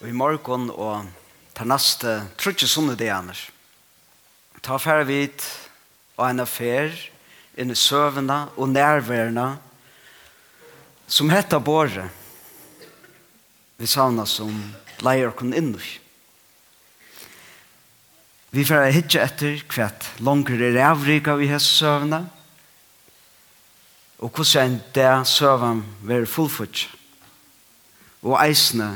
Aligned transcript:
og 0.00 0.08
i 0.08 0.16
morgen 0.16 0.70
og 0.72 1.08
ta 1.52 1.66
neste 1.68 2.22
trutje 2.40 2.68
sånne 2.68 2.96
det 2.96 3.10
annars. 3.12 3.50
Ta 4.64 4.78
færre 4.80 5.04
vidt 5.08 5.44
og 6.16 6.24
en 6.28 6.44
affær 6.44 6.94
inn 7.60 7.72
i 7.72 7.76
søvende 7.76 8.46
og 8.56 8.72
nærværende 8.72 9.50
som 11.10 11.32
heter 11.32 11.60
båre 11.60 12.06
vi 13.80 13.88
savner 13.88 14.28
som 14.28 14.52
leier 15.00 15.32
kun 15.32 15.54
innur. 15.56 15.84
Vi 18.52 18.64
får 18.66 18.90
hitje 18.92 19.22
etter 19.24 19.62
hvert 19.72 20.08
langere 20.20 20.72
rævrik 20.74 21.30
av 21.32 21.40
i 21.40 21.48
hese 21.48 21.70
søvende 21.80 22.24
og 24.20 24.32
hvordan 24.36 24.80
det 24.92 25.12
søvende 25.28 26.08
vil 26.08 26.26
fullfutsk 26.28 26.90
og 28.20 28.36
eisne 28.42 28.90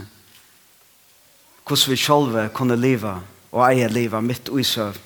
hvordan 1.66 1.90
vi 1.90 1.96
selv 1.96 2.48
kunne 2.52 2.76
leve 2.76 3.14
og 3.52 3.64
eie 3.68 3.88
leva 3.88 4.20
mitt 4.20 4.50
i 4.52 4.62
søvn. 4.62 4.98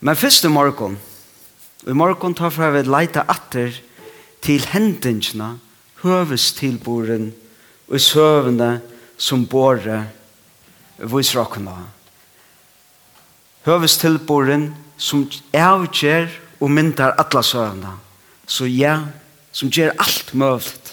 Men 0.00 0.16
først 0.16 0.44
i 0.44 0.48
morgen, 0.48 0.98
i 1.86 1.92
morgen 1.92 2.34
tar 2.34 2.50
fra 2.50 2.70
vi 2.70 2.82
leite 2.82 3.24
atter 3.28 3.72
til 4.44 4.66
hendingene, 4.68 5.58
høvestilboren 6.02 7.30
og 7.88 8.00
søvne 8.00 8.80
som 9.16 9.46
båre 9.46 10.02
visrokkene. 10.98 11.76
Høvestilboren 13.64 14.74
som 15.00 15.24
avgjør 15.56 16.28
og 16.60 16.70
myndar 16.70 17.16
alla 17.18 17.42
søvnene, 17.42 17.98
Så 18.46 18.66
ja, 18.66 19.00
som 19.52 19.70
gjør 19.70 19.94
alt 19.98 20.34
mulig. 20.34 20.92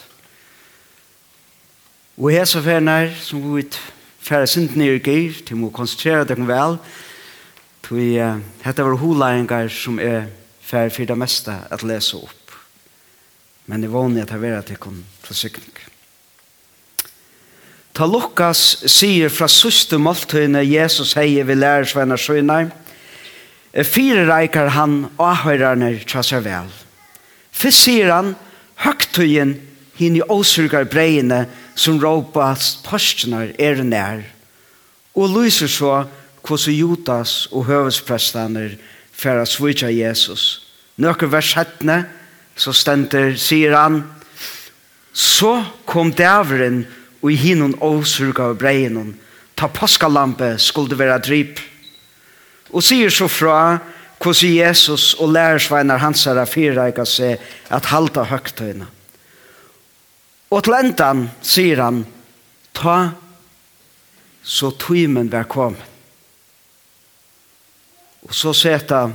Og 2.18 2.34
jeg 2.34 2.48
så 2.48 2.62
fjerner 2.62 3.12
som 3.20 3.56
vi 3.56 3.66
færre 4.22 4.48
synd 4.48 4.76
nere 4.80 5.02
gir, 5.04 5.42
til 5.46 5.60
må 5.60 5.72
konsentrere 5.74 6.28
deg 6.30 6.42
vel, 6.48 6.78
til 7.88 8.18
uh, 8.22 8.42
hette 8.64 8.86
var 8.86 9.00
holæringar 9.02 9.72
som 9.74 10.00
er 10.00 10.30
færre 10.62 10.94
for 10.94 11.10
det 11.10 11.18
meste 11.18 11.56
at 11.72 11.84
lese 11.84 12.18
opp. 12.18 12.56
Men 13.66 13.82
det 13.82 13.90
er 13.90 13.96
vanlig 13.96 14.24
at 14.24 14.36
jeg 14.36 14.42
vil 14.42 14.58
at 14.58 14.70
jeg 14.70 14.80
kom 14.80 15.02
til 15.28 15.36
sikning. 15.36 15.74
Ta 17.92 18.08
Lukas 18.08 18.86
sier 18.88 19.30
fra 19.30 19.50
søste 19.52 20.00
måltøyene 20.00 20.64
Jesus 20.64 21.12
heier 21.20 21.44
vi 21.44 21.58
lærer 21.58 21.90
svenner 21.90 22.18
søgner, 22.18 22.72
Fire 23.72 24.26
reikar 24.28 24.68
han 24.76 25.06
og 25.16 25.30
ahøyrerne 25.30 25.94
trasser 26.04 26.44
vel. 26.44 26.68
Først 27.56 27.86
sier 27.86 28.12
han, 28.12 28.34
høgtøyen 28.84 29.54
hinn 29.96 30.18
i 30.20 30.24
åsurgar 30.28 30.90
breiene, 30.92 31.46
som 31.82 31.98
råpast 32.02 32.84
postnar 32.86 33.56
er 33.58 33.82
nær, 33.82 34.22
og 35.18 35.34
lyser 35.34 35.70
så 35.72 36.04
hos 36.46 36.68
Judas 36.70 37.48
og 37.52 37.66
høvesprestaner 37.70 38.76
for 39.14 39.42
å 39.42 39.48
svitja 39.50 39.90
Jesus. 39.94 40.62
Nøkker 41.02 41.32
vers 41.32 41.54
17, 41.56 42.06
så 42.56 42.74
stender, 42.76 43.36
sier 43.38 43.78
han, 43.78 44.04
Så 45.14 45.66
kom 45.84 46.14
dæveren 46.16 46.86
og 47.20 47.34
i 47.34 47.36
hinnon 47.36 47.74
åsurga 47.84 48.46
av 48.48 48.56
breinon, 48.62 49.10
ta 49.60 49.68
paskalampe 49.68 50.54
skulle 50.58 50.96
være 50.96 51.18
drip. 51.20 51.60
Og 52.72 52.80
sier 52.80 53.12
så 53.12 53.28
fra 53.28 53.82
hvordan 54.22 54.54
Jesus 54.56 55.12
og 55.20 55.34
lærersveinar 55.36 56.00
hans 56.00 56.24
er 56.30 56.46
fyreika 56.48 57.04
seg 57.04 57.42
at 57.70 57.92
halta 57.92 58.24
høgtøyna. 58.30 58.88
Og 60.52 60.64
til 60.66 60.76
endan 60.76 61.30
sier 61.46 61.80
han, 61.80 62.04
ta 62.76 63.14
så 64.44 64.72
tøymen 64.76 65.30
vær 65.32 65.48
kom. 65.48 65.78
Og 68.28 68.34
så 68.36 68.52
seta 68.58 69.06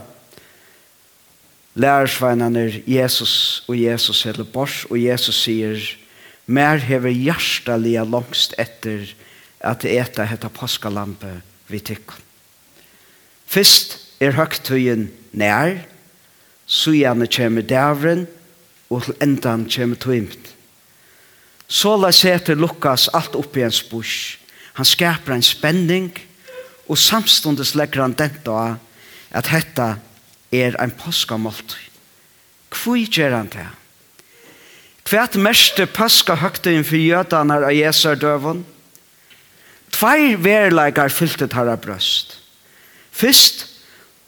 lærersveinene 1.76 2.82
Jesus 2.88 3.64
og 3.68 3.76
Jesus 3.78 4.22
hele 4.24 4.46
bors, 4.48 4.84
og 4.88 4.96
Jesus 5.02 5.42
sier, 5.44 5.76
mer 6.46 6.80
hever 6.80 7.12
hjertelige 7.12 8.04
langst 8.06 8.54
etter 8.58 9.04
at 9.60 9.84
eta 9.84 10.24
hetta 10.30 10.48
påskalampe 10.48 11.40
vi 11.68 11.82
tykker. 11.82 12.22
Først 13.46 13.98
er 14.22 14.36
høgtøyen 14.38 15.08
nær, 15.36 15.82
så 16.66 16.94
gjerne 16.94 17.28
kommer 17.30 17.66
dævren, 17.66 18.26
og 18.90 19.02
til 19.04 19.18
endan 19.22 19.66
kommer 19.70 19.98
tøymen. 19.98 20.55
Så 21.68 21.96
la 21.98 22.12
seter 22.14 22.54
Lukas 22.58 23.08
alt 23.14 23.34
opp 23.34 23.56
i 23.56 23.64
en 23.66 23.74
busch. 23.90 24.38
Han 24.78 24.86
skapar 24.86 25.34
en 25.34 25.42
spenning 25.42 26.12
og 26.86 26.98
samstundes 26.98 27.74
legger 27.74 28.04
han 28.04 28.14
dette 28.14 28.50
av 28.50 28.76
at 29.34 29.50
hetta 29.50 29.96
er 30.54 30.76
ein 30.80 30.94
påskamålt. 30.94 31.74
Hvor 32.70 32.98
gjør 33.00 33.34
han 33.34 33.50
det? 33.50 33.66
Hvert 35.06 35.36
meste 35.38 35.86
påska 35.86 36.36
høgtøyen 36.38 36.86
for 36.86 36.98
jødene 36.98 37.60
av 37.62 37.74
Jesu 37.74 38.14
døven? 38.18 38.64
Tvær 39.94 40.36
verleikar 40.42 41.12
fyltet 41.14 41.54
her 41.56 41.70
av 41.72 41.80
brøst. 41.82 42.36
Først, 43.16 43.64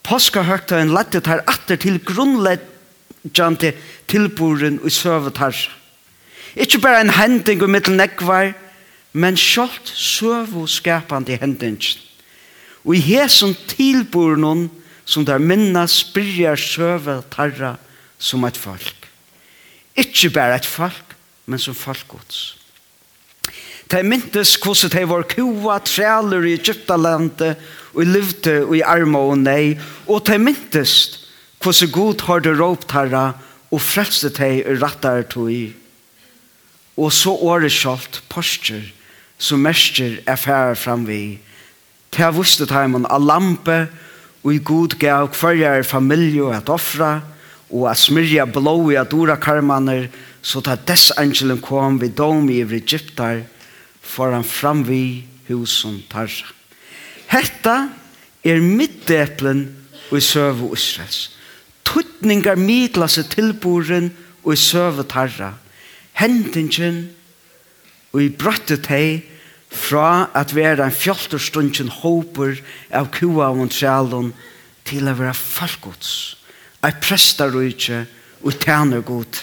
påska 0.06 0.46
høgtøyen 0.46 0.94
lettet 0.94 1.28
her 1.28 1.42
atter 1.50 1.76
til 1.82 1.98
grunnleggjande 2.00 3.74
tilboren 4.08 4.78
og 4.80 4.94
søvet 4.94 5.42
herre 5.42 5.77
Ikke 6.58 6.80
bare 6.82 7.04
en 7.04 7.14
hending 7.14 7.62
og 7.62 7.70
mittel 7.70 7.94
nekvar, 7.94 8.50
men 9.14 9.38
sjalt 9.38 9.92
søvo 9.94 10.66
skapande 10.66 11.38
hending. 11.38 11.78
Og 12.84 12.96
i 12.98 13.02
hesen 13.02 13.54
tilbor 13.70 14.36
noen 14.38 14.66
som 15.08 15.24
der 15.24 15.38
minna 15.38 15.86
spyrjar 15.88 16.58
søve 16.58 17.20
tarra 17.30 17.76
som 18.18 18.44
et 18.44 18.58
folk. 18.58 19.06
Ikke 19.98 20.30
bare 20.34 20.58
et 20.58 20.66
folk, 20.66 21.14
men 21.46 21.62
som 21.62 21.74
folkgods. 21.74 22.58
De 23.88 24.02
myntes 24.04 24.58
hvordan 24.60 24.92
de 24.92 25.08
var 25.08 25.24
kua, 25.30 25.78
trealer 25.80 26.44
i 26.44 26.58
Egyptalandet, 26.58 27.56
og 27.94 28.04
livte 28.04 28.60
og 28.66 28.74
i 28.76 28.84
arma 28.84 29.22
og 29.30 29.38
nei, 29.40 29.78
og 30.06 30.26
de 30.28 30.36
myntes 30.42 30.92
hvordan 31.62 31.94
god 31.94 32.26
har 32.26 32.44
det 32.44 32.58
råpt 32.58 32.92
herra, 32.92 33.32
og 33.70 33.80
frelste 33.80 34.28
de 34.36 34.76
rattar 34.80 35.24
tog 35.32 35.52
i 35.52 35.64
Og 36.98 37.12
så 37.14 37.30
året 37.30 37.72
skjalt 37.72 38.22
postur 38.30 38.82
som 39.38 39.62
mestjer 39.62 40.18
er 40.26 40.38
færre 40.38 40.74
framvi. 40.76 41.38
Til 42.10 42.34
vuste 42.34 42.66
teimen 42.66 43.06
av 43.06 43.22
lampe 43.22 43.84
og 44.42 44.54
i 44.54 44.62
god 44.64 44.96
gav 44.98 45.30
kvarjar 45.34 45.86
familie 45.86 46.50
at 46.56 46.70
offra 46.72 47.20
og 47.68 47.84
at 47.90 48.00
smyrja 48.00 48.48
blå 48.50 48.90
i 48.90 48.98
at 48.98 49.14
ora 49.14 49.36
karmaner 49.38 50.08
så 50.42 50.62
ta 50.64 50.74
dess 50.88 51.12
angelen 51.20 51.60
kom 51.62 51.98
vi 52.00 52.08
dom 52.08 52.48
i 52.50 52.62
evre 52.62 52.80
Egyptar 52.80 53.42
fram 54.02 54.84
vi 54.86 55.26
husen 55.48 56.02
tarra. 56.10 56.48
Hetta 57.28 57.88
er 58.42 58.60
middeplen 58.60 59.66
og 60.10 60.18
i 60.18 60.24
søve 60.24 60.72
Israels. 60.72 61.36
Tuttningar 61.84 62.56
midlase 62.56 63.22
tilboren 63.28 64.10
og 64.42 64.52
i 64.54 64.56
søve 64.56 65.04
tarra. 65.04 65.52
Hetta 65.52 65.67
hendingen 66.18 67.08
og 68.12 68.22
i 68.24 68.30
brøttet 68.32 68.88
hei 68.90 69.20
fra 69.68 70.30
at 70.36 70.54
være 70.56 70.86
en 70.86 70.94
fjolterstundsen 70.94 71.90
håper 72.00 72.56
av 72.94 73.10
kua 73.12 73.50
og 73.52 73.70
trælun 73.74 74.32
til 74.88 75.08
å 75.10 75.16
være 75.18 75.36
folkets, 75.36 76.38
ei 76.80 76.94
prestarujtje 77.02 78.06
og 78.40 78.56
tjener 78.62 79.04
god. 79.04 79.42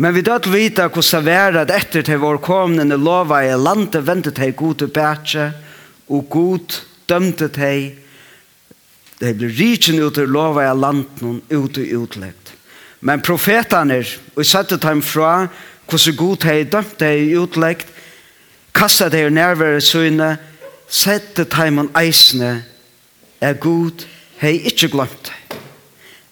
Men 0.00 0.14
vi 0.16 0.24
dødt 0.24 0.48
vita 0.50 0.88
hvordan 0.88 1.26
det 1.26 1.34
er 1.36 1.58
at 1.60 1.72
etter 1.74 2.04
til 2.06 2.22
vår 2.22 2.40
komnende 2.42 2.96
lova 2.96 3.42
i 3.44 3.52
landet 3.54 4.06
ventet 4.06 4.40
hei 4.40 4.50
god 4.56 4.86
og 4.86 4.94
bætje, 4.96 5.50
og 6.10 6.30
god 6.32 6.80
dømte 7.06 7.50
hei, 7.60 7.92
det 9.20 9.34
blir 9.36 9.52
rikken 9.52 10.00
ut 10.00 10.18
av 10.18 10.30
lova 10.32 10.64
i 10.64 10.72
landet 10.74 11.44
ut 11.52 11.78
og 11.78 11.92
utleggt. 12.00 12.54
Men 13.00 13.22
profetene, 13.24 14.02
og 14.36 14.46
sette 14.46 14.76
dem 14.80 15.00
fra, 15.02 15.48
hvordan 15.88 16.16
god 16.16 16.36
de 16.44 16.64
dømt 16.64 17.00
de 17.00 17.38
utleggt, 17.40 17.88
kasta 18.74 19.08
dei 19.08 19.28
nærvære 19.30 19.80
søgne, 19.80 20.36
sette 20.88 21.44
dem 21.44 21.78
en 21.78 21.90
eisene, 21.96 22.64
er 23.40 23.56
god 23.56 24.04
de 24.40 24.52
ikke 24.68 24.90
glemt 24.92 25.30
dei. 25.30 25.58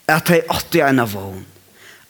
At 0.08 0.28
de 0.28 0.42
åtte 0.48 0.80
en 0.80 1.00
av 1.00 1.12
vågen. 1.12 1.44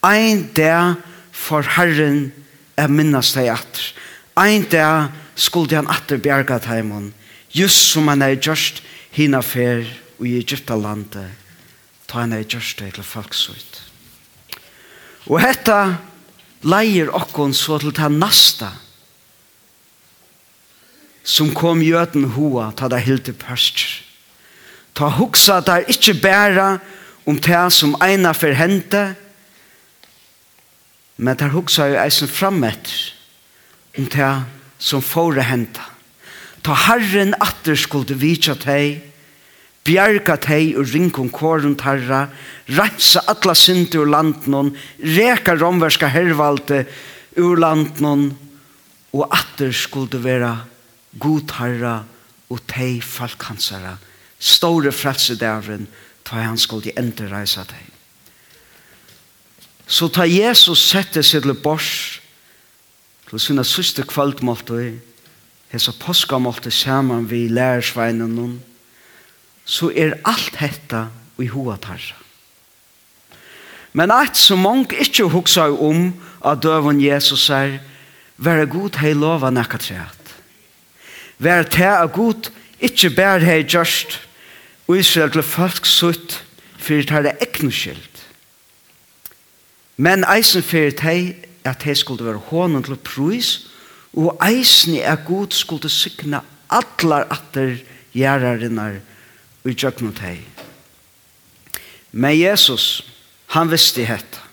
Ein 0.06 0.50
dag 0.54 1.00
for 1.32 1.62
Herren 1.62 2.32
er 2.78 2.90
minnes 2.90 3.32
dei 3.34 3.48
atter. 3.50 3.92
Ein 4.38 4.68
dag 4.70 5.10
skulle 5.34 5.74
han 5.74 5.90
atter 5.90 6.18
bjerga 6.22 6.58
dem, 6.62 7.12
just 7.50 7.90
som 7.90 8.08
han 8.08 8.22
er 8.22 8.38
gjørst 8.38 8.82
hina 9.10 9.40
fer 9.42 9.86
og 10.18 10.26
i 10.26 10.38
Egyptalandet, 10.38 11.30
ta 12.06 12.22
han 12.22 12.32
er 12.32 12.46
gjørst 12.46 12.78
det 12.78 12.94
til 12.94 13.06
folksuit. 13.06 13.87
Og 15.28 15.40
hetta 15.44 15.98
leier 16.64 17.10
okkon 17.14 17.52
så 17.54 17.78
til 17.82 17.92
ta 17.94 18.08
nasta 18.08 18.72
som 21.28 21.50
kom 21.52 21.82
jöten 21.84 22.24
hoa 22.32 22.70
ta 22.72 22.88
da 22.88 22.96
hilti 22.96 23.34
pørster. 23.36 24.00
Ta 24.96 25.10
hugsa 25.18 25.60
ta 25.62 25.76
ikkje 25.84 26.16
bæra 26.22 26.78
om 27.28 27.36
ta 27.36 27.68
som 27.70 27.92
eina 28.00 28.32
forhente 28.32 29.12
men 31.18 31.36
ta 31.36 31.50
huksa 31.52 31.90
jo 31.90 31.98
eisen 32.00 32.30
frammet 32.30 32.88
om 33.98 34.06
ta 34.08 34.46
som 34.78 35.02
fore 35.02 35.42
hente. 35.44 35.82
Ta 36.62 36.74
herren 36.86 37.34
atter 37.42 37.76
skulle 37.76 38.16
vitja 38.16 38.54
teg 38.56 39.02
bjerga 39.88 40.36
tei 40.40 40.74
og 40.76 40.90
ringkong 40.92 41.30
kåren 41.32 41.76
tarra, 41.80 42.26
rensa 42.68 43.24
atla 43.30 43.54
synder 43.56 44.04
ur 44.04 44.12
landnån, 44.12 44.74
reka 45.16 45.56
romverska 45.56 46.10
hervalte 46.12 46.84
ur 47.40 47.56
landnån, 47.56 48.28
og 49.16 49.24
atter 49.32 49.72
skulle 49.72 50.20
vera 50.20 50.52
god 51.16 51.56
herra 51.56 51.96
og 52.52 52.60
tei 52.68 53.00
falkansara, 53.00 53.96
store 54.38 54.92
frelsedævren, 54.92 55.88
ta 56.24 56.44
han 56.44 56.60
skulle 56.60 56.92
endre 57.00 57.30
reisa 57.32 57.64
tei. 57.64 57.84
Så 59.88 60.10
ta 60.12 60.26
Jesus 60.28 60.82
sette 60.90 61.22
seg 61.24 61.46
til 61.46 61.56
bors, 61.56 62.20
til 63.28 63.40
sinna 63.40 63.64
syste 63.64 64.04
kvöldmåltøy, 64.04 64.98
hesa 65.72 65.92
påskamåltøy 66.00 66.72
saman 66.72 67.28
vi 67.28 67.46
lærersveinen 67.48 68.36
noen, 68.36 68.58
så 69.68 69.90
er 69.92 70.16
alt 70.24 70.56
hetta 70.56 71.08
i 71.38 71.48
hoa 71.52 71.76
tarra. 71.76 72.16
Men 73.92 74.12
eit 74.14 74.36
som 74.38 74.62
mange 74.64 74.96
ikkje 74.96 75.28
hugsa 75.32 75.68
om 75.72 76.12
av 76.40 76.60
døven 76.64 77.00
Jesus 77.02 77.48
er, 77.52 77.78
være 78.36 78.68
god 78.70 79.00
hei 79.02 79.12
lova 79.16 79.50
nekka 79.52 79.80
treat. 79.82 80.34
Være 81.38 81.68
te 81.72 81.88
av 81.88 82.12
god 82.14 82.50
ikkje 82.80 83.12
bær 83.16 83.44
hei 83.44 83.60
gjørst, 83.64 84.20
og 84.88 85.02
Israel 85.02 85.34
til 85.34 85.44
folk 85.44 85.86
sutt, 85.86 86.38
fyrir 86.78 87.04
tar 87.04 87.26
det 87.26 87.36
skyld. 87.52 88.22
Men 89.98 90.24
eisen 90.24 90.62
fyrir 90.62 90.94
tei 90.96 91.34
at 91.66 91.82
hei 91.82 91.94
skulle 91.94 92.24
være 92.24 92.40
hånden 92.48 92.82
til 92.86 92.96
prus 92.96 93.68
og 94.16 94.38
eisen 94.42 94.96
er 94.96 95.18
god 95.26 95.52
skulle 95.52 95.90
sykna 95.90 96.40
atlar 96.70 97.26
atter 97.30 97.76
gjerrarinnar 98.16 99.00
i 99.66 99.74
tjøkken 99.74 100.12
teg. 100.16 100.42
Men 102.12 102.36
Jesus, 102.38 103.02
han 103.54 103.70
visste 103.70 104.04
hetta. 104.08 104.44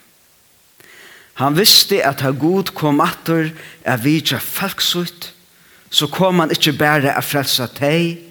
Han 1.35 1.57
visste 1.57 1.99
at 2.05 2.23
ha 2.23 2.31
god 2.31 2.71
kom 2.77 3.01
atter 3.03 3.49
er 3.83 3.99
vidja 3.99 4.39
falksut, 4.39 5.33
så 5.91 6.07
kom 6.07 6.39
han 6.39 6.51
ikkje 6.51 6.77
bære 6.79 7.11
a 7.11 7.23
frelsa 7.23 7.67
teg, 7.67 8.21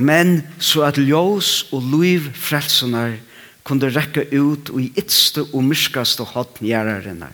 men 0.00 0.40
så 0.58 0.86
at 0.88 0.98
ljós 0.98 1.66
og 1.72 1.84
luiv 1.92 2.30
frelsunar 2.34 3.18
kunde 3.64 3.92
rekka 3.92 4.24
ut 4.32 4.72
og 4.72 4.80
i 4.80 4.90
ytste 4.98 5.44
og 5.52 5.64
myrskaste 5.64 6.24
hotngjærarinnar. 6.34 7.32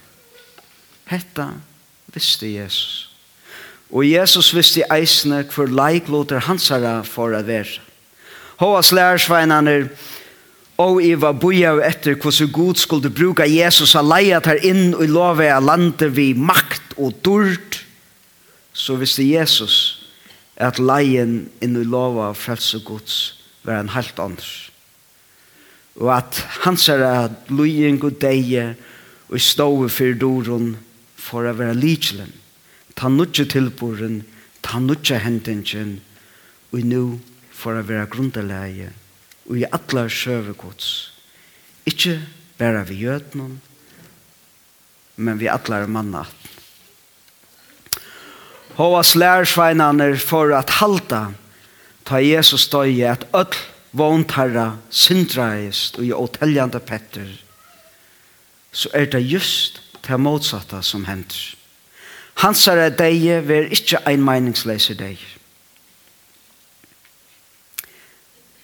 Hetta 1.11 1.49
visste 2.15 2.51
Jesus. 2.51 3.09
Og 3.91 4.07
Jesus 4.07 4.53
visste 4.55 4.87
eisne 4.95 5.43
hvor 5.51 5.71
leiklåter 5.71 6.43
hansara 6.47 7.01
for 7.07 7.35
a 7.35 7.43
vera. 7.43 7.81
Håas 8.61 8.93
lærersveinene 8.93 9.89
og 10.81 11.01
i 11.05 11.15
var 11.17 11.37
boja 11.37 11.75
etter 11.85 12.17
hvordan 12.17 12.53
Gud 12.53 12.81
skulle 12.81 13.13
bruka 13.13 13.47
Jesus 13.49 13.95
a 13.97 14.03
leia 14.05 14.41
tar 14.41 14.61
inn 14.65 14.95
og 14.95 15.09
love 15.09 15.49
a 15.49 15.61
lande 15.61 16.09
vi 16.13 16.33
makt 16.37 16.97
og 16.97 17.17
dord 17.25 17.81
så 18.73 18.97
visste 19.01 19.25
Jesus 19.25 20.01
at 20.61 20.79
leien 20.79 21.49
inn 21.65 21.79
i 21.81 21.85
lova 21.89 22.31
frelse 22.37 22.83
Guds 22.85 23.17
var 23.65 23.81
en 23.81 23.93
helt 23.95 24.19
anders. 24.21 24.71
Og 25.97 26.13
at 26.15 26.43
hans 26.65 26.89
er 26.93 27.05
at 27.05 27.49
loien 27.49 27.99
god 28.01 28.21
deie 28.21 28.75
og 29.31 29.37
i 29.41 29.89
for 29.89 30.15
doron 30.21 30.77
for 31.17 31.49
å 31.49 31.57
være 31.57 31.79
lidselen. 31.79 32.33
Ta 32.97 33.09
nutje 33.09 33.47
tilboren, 33.49 34.23
ta 34.63 34.79
nutje 34.79 35.19
hendingen 35.19 36.01
og 36.73 36.85
nu 36.85 37.21
for 37.61 37.77
å 37.77 37.87
være 37.87 38.09
grunnleie 38.13 38.91
og 39.51 39.59
i 39.59 39.67
atler 39.67 40.09
søve 40.13 40.55
gods. 40.59 41.11
Ikke 41.89 42.19
bare 42.61 42.85
vi 42.89 43.03
gjøtene, 43.05 43.59
men 45.21 45.41
vi 45.41 45.51
atler 45.51 45.89
mannaten. 45.91 46.37
Håas 48.81 49.13
lærsveinane 49.19 50.15
for 50.23 50.55
at 50.57 50.71
halta 50.79 51.35
ta 52.09 52.21
Jesus 52.23 52.65
støye 52.69 53.11
at 53.11 53.27
öll 53.37 53.59
vånt 53.93 54.33
herra 54.39 54.79
syndraist 54.89 55.99
og 55.99 56.07
i 56.07 56.15
åteljande 56.15 56.81
petter 56.81 57.29
så 58.73 58.89
er 58.95 59.09
det 59.11 59.21
just 59.27 59.81
det 60.07 60.19
motsatta 60.21 60.83
som 60.83 61.05
hender. 61.05 61.57
Hans 62.41 62.63
er 62.69 62.89
deg, 62.95 63.19
vi 63.21 63.41
ver 63.49 63.67
ikke 63.75 64.01
ein 64.09 64.23
meningsleiser 64.25 64.95
deg. 64.95 65.19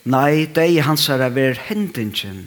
Nei, 0.07 0.47
det 0.47 0.69
er 0.71 0.87
hans 0.87 1.09
ver 1.09 1.59
hendingen 1.67 2.47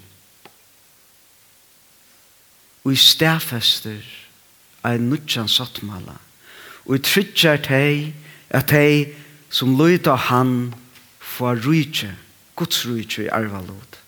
og 2.84 2.94
i 2.96 3.00
stedfester 3.00 4.06
er 4.88 5.02
nudjan 5.04 5.50
sattmala 5.52 6.16
og 6.86 6.96
i 6.96 7.02
tryggjar 7.04 7.60
teg 7.68 8.14
at 8.56 8.72
teg 8.72 9.12
som 9.54 9.76
løyta 9.78 10.16
han 10.30 10.72
for 11.20 11.60
rujtje 11.66 12.14
Guds 12.56 12.86
rujtje 12.88 13.28
i 13.28 13.34
arvalod 13.36 14.00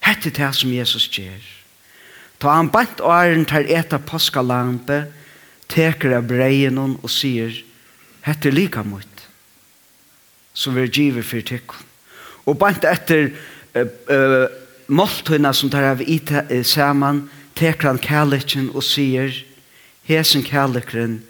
Hette 0.00 0.30
det 0.32 0.48
som 0.56 0.72
Jesus 0.72 1.04
gjer. 1.12 1.42
Ta 2.40 2.56
han 2.56 2.70
bant 2.72 3.02
og 3.04 3.12
æren 3.12 3.44
tar 3.46 3.68
eta 3.68 4.00
påskalampe 4.00 5.04
teker 5.70 6.16
av 6.16 6.24
breien 6.26 6.80
og 6.80 7.10
sier 7.12 7.52
Hette 8.24 8.50
lika 8.50 8.82
mot 8.82 9.06
som 10.56 10.74
vi 10.74 10.88
giver 10.88 11.22
for 11.22 11.44
tekken 11.46 11.89
Og 12.50 12.58
bant 12.58 12.84
etter 12.88 13.30
uh, 13.30 13.86
uh, 14.10 14.46
måltøyna 14.90 15.52
som 15.54 15.70
tar 15.70 15.86
av 15.92 16.02
i 16.02 16.18
uh, 16.34 16.60
saman, 16.66 17.28
teker 17.54 17.92
han 17.92 18.02
kærleikken 18.02 18.70
og 18.74 18.82
sier, 18.86 19.30
hesen 20.08 20.42
kærleikken 20.46 21.20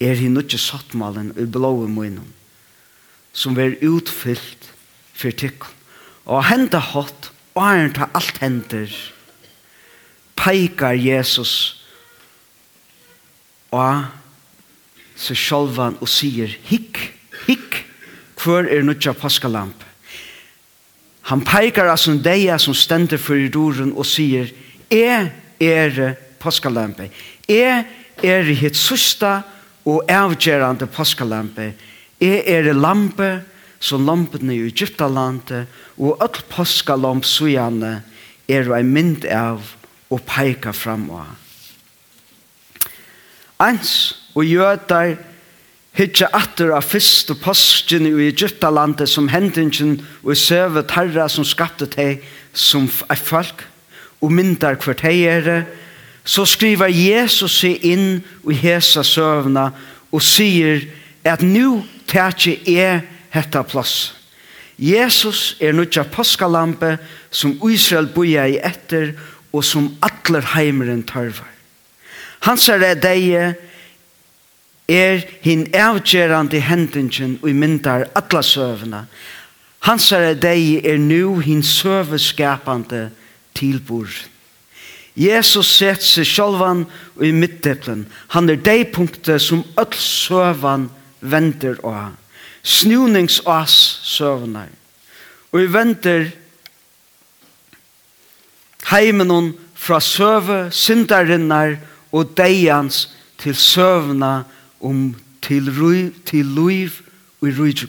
er 0.00 0.16
hin 0.18 0.34
nutje 0.34 0.58
sattmalen 0.58 1.34
i 1.38 1.46
blåa 1.46 1.86
munnen, 1.86 2.32
som 3.32 3.54
ver 3.54 3.76
utfyllt 3.84 4.72
for 5.14 5.30
tykken. 5.30 5.76
Og 6.30 6.44
henda 6.46 6.80
hatt, 6.82 7.30
og 7.54 7.62
han 7.64 7.92
tar 7.94 8.10
alt 8.16 8.38
hender, 8.42 8.90
peikar 10.38 10.96
Jesus 10.96 11.52
og 13.70 14.06
seg 15.20 15.38
sjálvan 15.38 15.98
og 16.00 16.08
sier, 16.08 16.52
hikk, 16.70 16.98
hikk, 17.46 17.82
hvor 18.40 18.64
er 18.64 18.84
nutja 18.86 19.12
paskalamp? 19.16 19.89
Han 21.30 21.44
peikar 21.46 21.86
av 21.86 22.00
sin 22.02 22.18
deia 22.22 22.56
som 22.58 22.74
stender 22.74 23.20
for 23.22 23.38
i 23.38 23.50
doren 23.52 23.92
og 23.94 24.06
sier, 24.08 24.50
«Jeg 24.90 25.30
er 25.62 26.16
påskalampe. 26.42 27.06
Jeg 27.46 27.84
er 28.26 28.50
hitt 28.58 28.74
sørsta 28.74 29.36
og 29.86 30.10
avgjerande 30.10 30.88
påskalampe. 30.90 31.68
Jeg 32.18 32.42
er 32.50 32.72
lampe 32.74 33.30
som 33.78 34.02
lampene 34.04 34.56
i 34.56 34.66
Egyptalandet, 34.66 35.70
og 35.96 36.18
alt 36.20 36.42
påskalamp 36.50 37.24
sujane 37.24 38.00
er 38.50 38.72
en 38.74 38.90
mynd 38.90 39.24
av 39.30 39.62
og 40.10 40.24
peikar 40.26 40.74
fram 40.74 41.06
av. 41.14 41.30
Eins 43.60 44.16
og 44.34 44.48
jødar 44.48 45.14
Hittja 45.98 46.28
atter 46.32 46.70
av 46.76 46.86
fyrst 46.86 47.32
og 47.34 47.40
påsken 47.42 48.06
i 48.06 48.28
Egyptalandet 48.28 49.10
som 49.10 49.28
hendingen 49.32 49.98
og 50.22 50.38
søve 50.38 50.84
tarra 50.86 51.26
som 51.28 51.44
skapte 51.44 51.88
teg 51.90 52.22
som 52.54 52.86
er 53.10 53.18
folk 53.18 53.66
og 54.20 54.32
myndar 54.32 54.78
hver 54.78 54.98
teg 55.00 55.24
er 55.26 55.46
det 55.46 55.60
så 56.24 56.44
skriver 56.46 56.92
Jesus 56.92 57.56
seg 57.62 57.82
inn 57.86 58.20
i 58.20 58.56
hesa 58.60 59.02
søvna 59.06 59.70
og 60.12 60.22
sier 60.22 60.84
at 61.26 61.42
nu 61.42 61.82
tætje 62.10 62.58
er 62.70 63.02
hetta 63.34 63.62
plass. 63.66 64.12
Jesus 64.80 65.56
er 65.60 65.74
nutja 65.76 66.06
påskalampe 66.08 66.96
som 67.30 67.56
Israel 67.68 68.08
boja 68.14 68.46
i 68.48 68.58
etter 68.62 69.12
og 69.52 69.64
som 69.66 69.90
atler 70.04 70.46
heimeren 70.54 71.02
tarvar. 71.04 71.48
Hans 72.46 72.68
er 72.72 72.80
det 72.80 72.94
deg 73.02 73.58
er 74.90 75.22
hin 75.44 75.68
avgjerande 75.74 76.60
hendingen 76.60 77.38
og 77.42 77.54
myndar 77.54 78.08
alla 78.18 78.42
søvna. 78.42 79.04
Hansare 79.86 80.34
deg 80.34 80.84
er 80.84 80.98
nu 80.98 81.38
hin 81.40 81.62
søveskapande 81.62 83.08
tilbord. 83.54 84.12
Jesus 85.16 85.70
sett 85.76 86.02
seg 86.04 86.26
sjálvan 86.28 86.84
og 87.16 87.24
i 87.26 87.32
middeplen. 87.34 88.04
Han 88.34 88.50
er 88.50 88.60
deg 88.60 88.90
punktet 88.94 89.42
som 89.42 89.64
öll 89.80 89.96
søvan 89.96 90.88
venter 91.20 91.80
å 91.84 91.94
ha. 91.94 92.08
Snunningsas 92.62 93.74
søvnar. 94.04 94.68
Og 95.50 95.62
vi 95.62 95.72
venter 95.72 96.28
heimenon 98.90 99.52
fra 99.74 100.00
søve 100.02 100.68
syndarinnar 100.74 101.78
og 102.12 102.34
deians 102.36 103.06
til 103.40 103.56
søvna 103.56 104.44
om 104.80 105.14
til, 105.42 105.70
ruiv, 105.80 106.12
til 106.26 106.46
luiv 106.46 106.90
og 107.40 107.48
i 107.48 107.52
ruiv. 107.52 107.88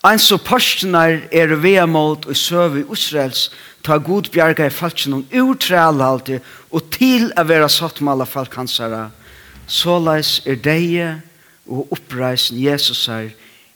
Ein 0.00 0.18
så 0.18 0.38
pastenar 0.40 1.18
er 1.28 1.50
vea 1.60 1.84
mot 1.86 2.24
og 2.26 2.36
søve 2.36 2.80
i 2.80 2.84
Israels 2.92 3.50
ta 3.84 3.98
god 4.00 4.30
bjarga 4.32 4.66
i 4.66 4.72
falskjen 4.72 5.18
om 5.18 5.26
urtrælaldi 5.28 6.38
og 6.72 6.86
til 6.94 7.28
a 7.36 7.44
vera 7.44 7.68
sattmala 7.68 8.24
falk 8.24 8.54
hansara. 8.56 9.10
Såleis 9.66 10.40
er 10.46 10.56
deie 10.56 11.10
og 11.68 11.92
oppreisen 11.92 12.56
Jesus 12.56 13.08
er 13.08 13.28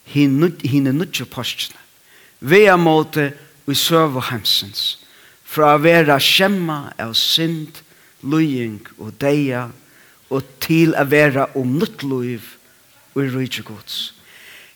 hinne 0.08 0.92
nudje 0.92 1.28
pastenar. 1.28 1.82
Vea 2.40 2.76
mot 2.76 3.16
og 3.16 3.72
i 3.72 3.74
søve 3.76 4.22
hemsens. 4.30 4.98
Fra 5.44 5.74
a 5.74 5.78
vera 5.78 6.16
skjemma 6.20 6.94
av 6.98 7.12
synd, 7.14 7.82
lujing 8.24 8.80
og 8.96 9.12
deia 9.20 9.68
og 10.32 10.44
til 10.62 10.94
å 10.96 11.04
være 11.08 11.48
om 11.58 11.76
nytt 11.78 12.04
liv 12.06 12.46
og 13.14 13.22
i 13.22 13.30
rydde 13.30 13.64
gods. 13.66 14.12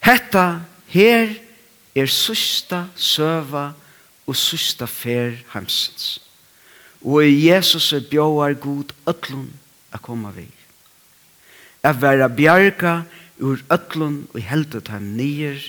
Hetta 0.05 0.61
her 0.93 1.35
er 1.99 2.11
sista 2.13 2.87
søva 2.97 3.73
og 4.29 4.37
sista 4.37 4.87
fer 4.87 5.41
hamsins. 5.55 6.19
Og 7.03 7.25
i 7.25 7.49
Jesus 7.49 7.93
er 7.95 8.07
bjóar 8.11 8.57
god 8.59 8.93
öllun 9.09 9.51
a 9.95 9.99
koma 10.03 10.33
vi. 10.35 10.49
A 11.83 11.93
vera 11.95 12.29
bjarga 12.29 13.03
ur 13.39 13.63
öllun 13.71 14.25
og 14.35 14.41
heldet 14.43 14.91
heim 14.93 15.15
nyer 15.17 15.61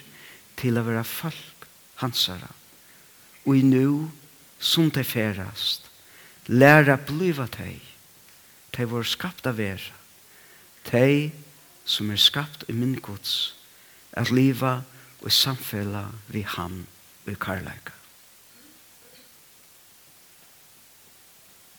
til 0.57 0.77
a 0.77 0.83
vera 0.85 1.05
folk 1.05 1.67
hansara. 2.01 2.49
Og 3.45 3.57
i 3.57 3.63
nu, 3.63 4.09
som 4.59 4.89
te 4.91 5.05
ferast, 5.07 5.85
læra 6.49 6.97
bliva 6.97 7.47
teg 7.47 7.88
de 8.77 8.85
var 8.89 9.03
skapt 9.03 9.47
av 9.49 9.59
er, 9.59 9.81
de 10.91 11.31
som 11.85 12.11
er 12.11 12.21
skapt 12.21 12.65
i 12.69 12.75
min 12.75 12.97
gods, 13.01 13.55
at 14.13 14.31
liva 14.31 14.81
og 15.21 15.31
samfella 15.31 16.07
vi 16.27 16.43
ham 16.45 16.83
og 17.25 17.31
i 17.33 17.37
karlæka. 17.39 17.95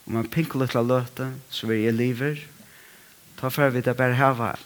Om 0.06 0.16
man 0.18 0.30
pinker 0.30 0.58
litt 0.58 0.74
av 0.74 0.88
løte, 0.88 1.28
så 1.50 1.68
vil 1.70 1.84
jeg 1.84 1.94
liver, 1.94 2.40
ta 3.38 3.48
for 3.48 3.70
vi 3.70 3.82
det 3.84 3.94
bare 3.96 4.18
hava 4.18 4.56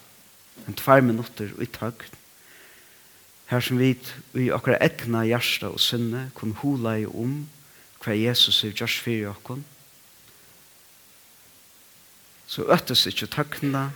en 0.64 0.76
tvær 0.78 1.02
minutter 1.04 1.52
i 1.60 1.68
tøgn, 1.68 2.20
her 3.50 3.60
som 3.60 3.78
vi 3.78 3.92
i 4.40 4.48
akkurat 4.54 4.80
egna 4.82 5.20
hjärsta 5.28 5.68
og 5.68 5.82
sinne 5.82 6.30
kunne 6.34 6.56
hula 6.62 6.96
i 6.98 7.04
om 7.06 7.42
hva 8.00 8.16
Jesus 8.16 8.62
er 8.64 8.72
gjørs 8.72 8.96
fyrir 9.04 9.34
okkon, 9.34 9.64
så 12.46 12.66
øttes 12.72 13.06
ikke 13.08 13.30
tøkna, 13.32 13.88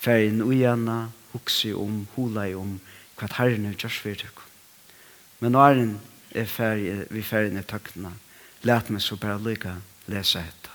ferien 0.00 0.42
ujana, 0.42 1.10
huksi 1.32 1.72
om, 1.74 2.04
hula 2.14 2.46
i 2.50 2.54
om, 2.54 2.78
hva 3.16 3.28
herren 3.38 3.66
er 3.68 3.76
gjørs 3.78 3.98
for 4.02 4.18
tøkken. 4.18 4.52
Men 5.40 5.52
nå 5.52 5.62
er 5.62 5.74
den 5.80 5.92
er 6.36 6.48
ferien, 6.48 7.04
vi 7.10 7.22
ferien 7.24 7.58
er 7.60 7.66
tøkna, 7.68 8.12
let 8.66 8.90
meg 8.90 9.04
så 9.04 9.18
bare 9.20 9.40
lykke 9.42 9.76
lese 10.12 10.42
dette. 10.42 10.72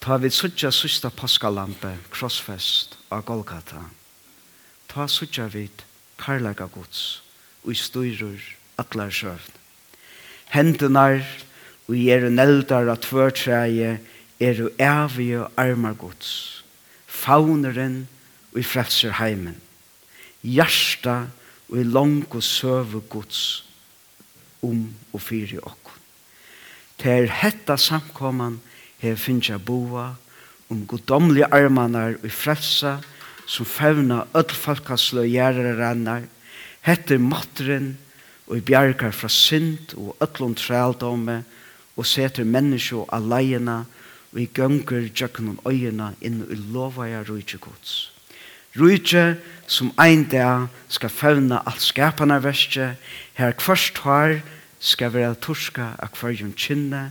Ta 0.00 0.16
vi 0.22 0.30
suttja 0.30 0.70
sista 0.70 1.10
paskalampe, 1.10 1.96
krossfest 2.14 2.94
av 3.10 3.24
Golgata. 3.26 3.88
Ta 4.86 5.08
suttja 5.10 5.48
vid 5.50 5.82
karlaga 6.20 6.68
gods, 6.70 7.22
og 7.64 7.72
i 7.74 7.78
styrur 7.80 8.44
atlar 8.78 9.10
sjøvn. 9.10 9.56
Hentunar, 10.54 11.24
og 11.88 11.96
i 11.98 12.06
er 12.14 12.28
neldar 12.30 12.86
av 12.92 13.00
tvørtreie, 13.02 13.96
er 14.40 14.58
jo 14.60 14.70
evige 14.78 15.46
armar 15.56 15.96
gods, 15.96 16.64
fauneren 17.06 18.06
og 18.52 18.60
i 18.60 18.64
frelser 18.66 19.16
heimen, 19.20 19.56
hjärsta 20.44 21.26
og 21.68 21.80
i 21.80 21.84
lang 21.84 22.26
og 22.30 22.42
søve 22.42 23.00
gods 23.08 23.64
om 24.62 24.86
og 25.12 25.22
fyri 25.22 25.58
okkur. 25.58 25.96
Ter 26.98 27.28
hetta 27.28 27.76
samkomman 27.76 28.60
her 29.02 29.16
finnja 29.20 29.58
boa 29.58 30.14
om 30.72 30.86
godomlige 30.88 31.48
armanar 31.52 32.16
og 32.16 32.24
i 32.24 32.32
frelsa 32.32 32.96
som 33.46 33.68
fevna 33.68 34.24
öll 34.34 34.54
folkaslø 34.56 35.26
gjerrarannar 35.28 36.24
hetter 36.86 37.18
matren 37.18 37.28
måtteren 37.30 37.92
og 38.46 38.56
i 38.56 38.62
bjargar 38.62 39.12
fra 39.12 39.28
synd 39.28 39.94
og 39.96 40.16
öllund 40.22 40.56
trældomme 40.56 41.42
og 41.96 42.06
seter 42.06 42.44
menneskje 42.44 43.04
alene 43.12 43.82
og 43.82 43.95
vi 44.32 44.48
gønger 44.54 45.08
tjøkken 45.14 45.56
og 45.56 45.72
øyene 45.72 46.14
inn 46.20 46.42
i 46.50 46.58
lovaja 46.72 47.22
rujtje 47.26 47.58
gods. 47.62 48.12
Rujtje 48.76 49.36
som 49.66 49.92
ein 49.98 50.26
dag 50.28 50.68
skal 50.88 51.10
fevna 51.10 51.62
alt 51.66 51.82
skapana 51.82 52.38
verste, 52.44 52.96
her 53.34 53.52
kvart 53.52 54.02
har 54.04 54.40
skal 54.78 55.12
være 55.14 55.34
torska 55.40 55.94
av 55.98 56.12
kvarjun 56.12 56.52
kynne, 56.56 57.10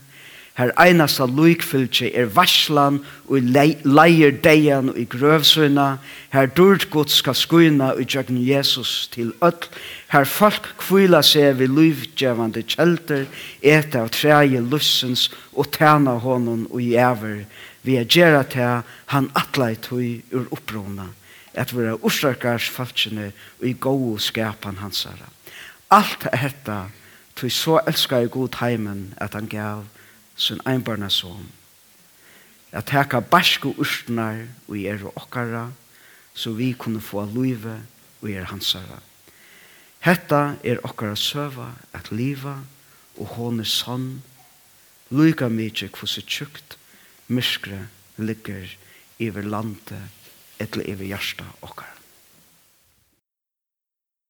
Her 0.55 0.71
einasta 0.79 1.25
luikfylgje 1.27 2.13
er 2.15 2.29
varslan 2.31 3.01
og 3.27 3.43
leier 3.83 4.31
deian 4.39 4.93
og 4.93 4.99
i 4.99 5.03
grøvsøyna. 5.03 5.97
Her 6.31 6.45
dyrt 6.47 6.85
god 6.93 7.11
skal 7.11 7.35
skuina 7.35 7.89
og 7.91 8.05
jøgn 8.07 8.37
Jesus 8.39 9.09
til 9.11 9.33
öll. 9.43 9.67
Her 10.13 10.23
folk 10.23 10.69
kvila 10.79 11.19
seg 11.27 11.57
vi 11.59 11.67
luivdjevande 11.67 12.63
kjelter, 12.63 13.25
eta 13.59 14.05
av 14.05 14.13
treie 14.15 14.61
lussens 14.63 15.27
og 15.51 15.73
tæna 15.75 16.15
honom 16.23 16.69
og 16.71 16.79
i 16.79 16.93
ever. 16.95 17.43
Vi 17.83 17.97
er 17.99 18.07
gjerra 18.07 18.45
til 18.47 18.85
han 19.11 19.27
atleit 19.35 19.91
hui 19.91 20.23
ur 20.31 20.47
opprona, 20.55 21.09
et 21.51 21.73
vi 21.75 21.83
er 21.83 21.99
orsakars 21.99 22.69
falskjene 22.71 23.27
og 23.59 23.67
i 23.67 23.75
gau 23.75 24.15
skapan 24.17 24.79
hansara. 24.79 25.27
Alt 25.91 26.29
er 26.31 26.39
hetta, 26.45 26.79
tog 27.35 27.51
så 27.51 27.81
elskar 27.83 28.23
i 28.23 28.31
god 28.31 28.55
heimen 28.63 29.11
at 29.19 29.35
han 29.35 29.51
gav 29.51 29.83
sin 30.35 30.59
einbarna 30.65 31.09
son. 31.09 31.47
At 32.71 32.89
teka 32.91 33.19
barsko 33.19 33.73
urstnar 33.77 34.45
og 34.67 34.77
er 34.77 35.05
okkara, 35.15 35.69
så 36.33 36.51
vi 36.51 36.73
kunne 36.73 37.01
få 37.01 37.25
luive 37.25 37.79
og 38.21 38.29
er 38.29 38.49
hansara. 38.51 38.99
Hetta 40.03 40.55
er 40.63 40.83
okkara 40.83 41.15
søva 41.15 41.71
at 41.93 42.11
liva 42.11 42.59
og 43.17 43.27
hon 43.37 43.59
er 43.63 43.69
sann, 43.69 44.23
luika 45.09 45.47
mykje 45.49 45.89
kvose 45.95 46.21
tjukt, 46.21 46.77
myskre 47.27 47.87
ligger 48.17 48.67
iver 49.19 49.47
landet, 49.47 49.95
etter 50.59 50.83
iver 50.83 51.07
hjärsta 51.07 51.47
okkara. 51.61 51.94